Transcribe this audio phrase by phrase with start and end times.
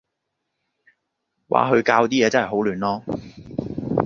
[1.47, 3.03] 嘩，佢校啲嘢真係好亂囉